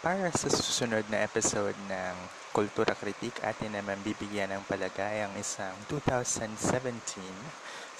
[0.00, 2.16] Para sa susunod na episode ng
[2.56, 6.56] Kultura Kritik, atin naman bibigyan ng palagay ang isang 2017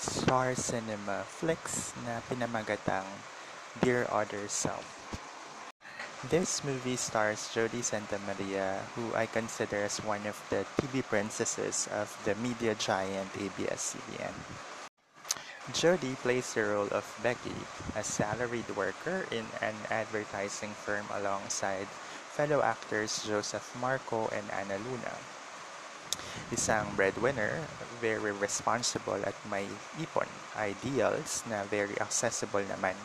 [0.00, 3.04] Star Cinema Flicks na pinamagatang
[3.84, 4.80] Dear Other Self.
[6.32, 11.84] This movie stars Jodie Santa Maria, who I consider as one of the TV princesses
[11.92, 14.79] of the media giant ABS-CBN.
[15.72, 17.54] Jodie plays the role of Becky,
[17.94, 21.86] a salaried worker in an advertising firm alongside
[22.30, 25.14] fellow actors Joseph Marco and Ana Luna.
[26.50, 27.66] Isang breadwinner,
[28.00, 29.66] very responsible at may
[29.98, 30.26] ipon,
[30.58, 32.98] ideals na very accessible naman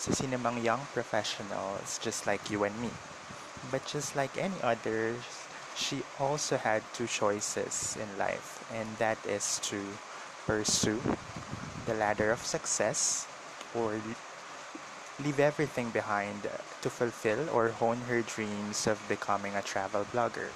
[0.00, 2.92] sa sinamang young professionals just like you and me.
[3.70, 5.20] But just like any others,
[5.76, 9.80] she also had two choices in life, and that is to
[10.46, 11.00] pursue
[11.86, 13.26] the ladder of success
[13.74, 13.94] or
[15.22, 16.50] leave everything behind
[16.82, 20.50] to fulfill or hone her dreams of becoming a travel blogger.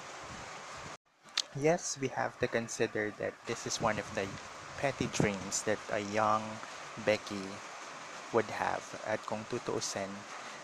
[1.57, 4.27] Yes, we have to consider that this is one of the
[4.77, 6.43] petty dreams that a young
[7.05, 7.43] Becky
[8.31, 8.83] would have.
[9.07, 10.11] At kung tutuusin,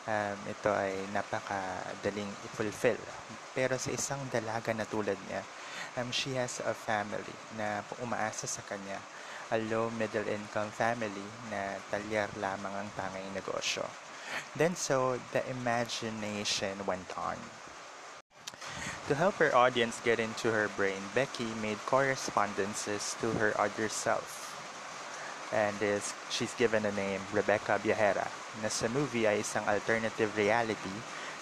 [0.07, 3.01] um, ito ay napakadaling i-fulfill.
[3.51, 5.43] Pero sa isang dalaga na tulad niya,
[5.99, 9.01] um, she has a family na umaasa sa kanya
[9.51, 13.87] a low middle income family na talyar lamang ang tanging negosyo.
[14.55, 17.39] Then so, the imagination went on.
[19.07, 24.51] To help her audience get into her brain, Becky made correspondences to her other self.
[25.55, 28.27] And is, she's given the name Rebecca Viajera,
[28.59, 30.91] na sa movie ay isang alternative reality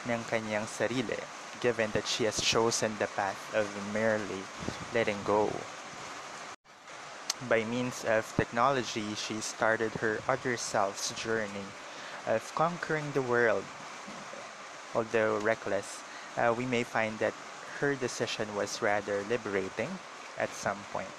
[0.05, 1.17] ng kanyang sarili,
[1.57, 4.45] given that she has chosen the path of merely
[4.93, 5.49] letting go
[7.49, 11.67] by means of technology, she started her other self's journey
[12.27, 13.63] of conquering the world.
[14.93, 16.01] Although reckless,
[16.37, 17.33] uh, we may find that
[17.79, 19.99] her decision was rather liberating
[20.37, 21.11] at some point.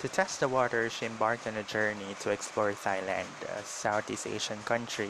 [0.00, 4.60] To test the water, she embarked on a journey to explore Thailand, a Southeast Asian
[4.64, 5.08] country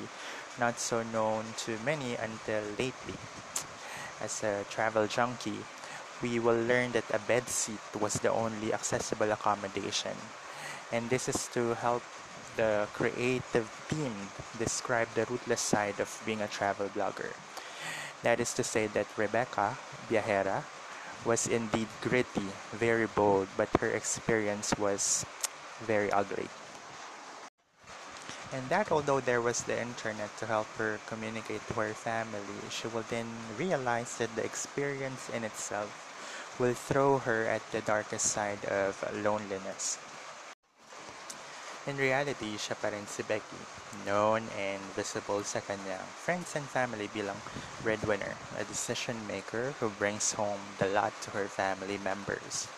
[0.59, 3.19] not so known to many until lately.
[4.21, 5.67] As a travel junkie,
[6.23, 10.17] we will learn that a bed seat was the only accessible accommodation.
[10.93, 12.03] And this is to help
[12.57, 14.15] the creative team
[14.59, 17.33] describe the ruthless side of being a travel blogger.
[18.23, 19.77] That is to say that Rebecca
[20.09, 20.63] Viajera
[21.25, 25.25] was indeed gritty, very bold, but her experience was
[25.81, 26.49] very ugly.
[28.55, 32.87] And that although there was the internet to help her communicate to her family, she
[32.87, 33.27] will then
[33.59, 35.91] realize that the experience in itself
[36.61, 39.99] will throw her at the darkest side of loneliness.
[41.91, 43.59] In reality, siya pa rin si Becky,
[44.07, 47.43] known and visible sa kanyang friends and family bilang
[47.83, 52.71] breadwinner, a decision maker who brings home the lot to her family members.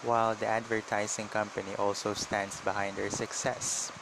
[0.00, 3.92] While the advertising company also stands behind her success.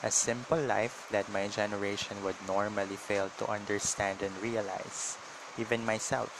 [0.00, 5.20] A simple life that my generation would normally fail to understand and realize,
[5.60, 6.32] even myself.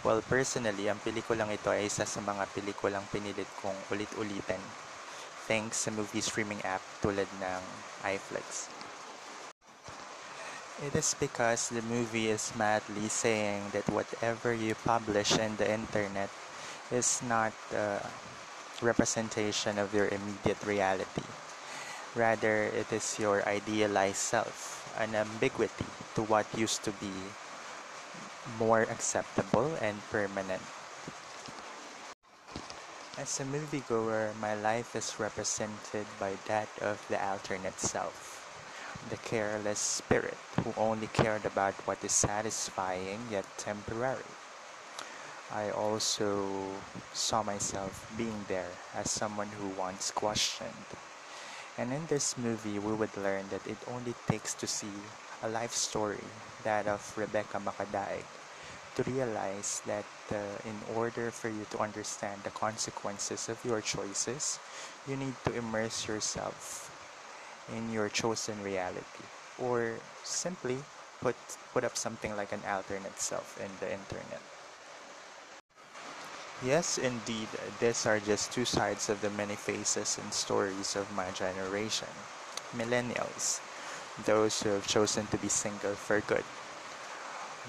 [0.00, 4.64] Well, personally, ang pelikulang ito ay isa sa mga pelikulang pinilit kong ulit-ulitin
[5.44, 7.62] thanks sa movie streaming app tulad ng
[8.08, 8.72] iFlix.
[10.80, 16.32] It is because the movie is madly saying that whatever you publish in the internet
[16.88, 18.00] is not a
[18.80, 21.28] representation of your immediate reality.
[22.14, 27.10] Rather, it is your idealized self, an ambiguity to what used to be
[28.58, 30.62] more acceptable and permanent.
[33.18, 38.46] As a moviegoer, my life is represented by that of the alternate self,
[39.10, 44.30] the careless spirit who only cared about what is satisfying yet temporary.
[45.52, 46.46] I also
[47.12, 50.86] saw myself being there as someone who once questioned.
[51.76, 54.94] And in this movie, we would learn that it only takes to see
[55.42, 56.22] a life story,
[56.62, 58.22] that of Rebecca Macadaeg,
[58.94, 64.60] to realize that uh, in order for you to understand the consequences of your choices,
[65.08, 66.90] you need to immerse yourself
[67.74, 69.26] in your chosen reality,
[69.58, 70.78] or simply
[71.20, 71.36] put
[71.72, 74.53] put up something like an alternate self in the internet.
[76.62, 77.48] Yes, indeed,
[77.78, 82.08] these are just two sides of the many faces and stories of my generation.
[82.74, 83.60] Millennials,
[84.24, 86.44] those who have chosen to be single for good,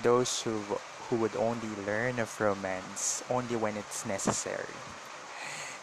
[0.01, 0.61] those who
[1.09, 4.73] who would only learn of romance only when it's necessary.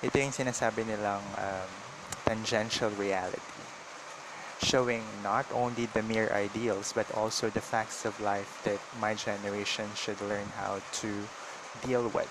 [0.02, 1.70] Ito yung sinasabi nilang um,
[2.26, 3.38] tangential reality.
[4.62, 9.90] showing not only the mere ideals but also the facts of life that my generation
[9.94, 11.28] should learn how to
[11.82, 12.30] deal with.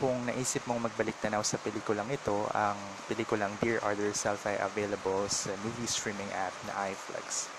[0.00, 5.28] Kung naisip mong magbalik tanaw sa pelikulang ito, ang pelikulang Dear Other Self ay available
[5.28, 7.52] sa movie streaming app na iFlix.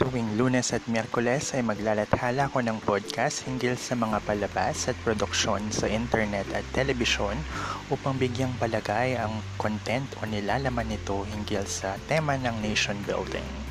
[0.00, 5.68] Tuwing lunes at miyerkules ay maglalathala ko ng podcast hinggil sa mga palabas at produksyon
[5.68, 7.36] sa internet at telebisyon
[7.92, 13.61] upang bigyang palagay ang content o nilalaman nito hinggil sa tema ng nation building.